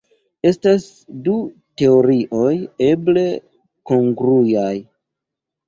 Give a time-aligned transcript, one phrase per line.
[0.51, 0.87] Estas
[1.27, 1.35] du
[1.83, 2.55] teorioj
[2.87, 3.27] eble
[3.93, 4.75] kongruaj.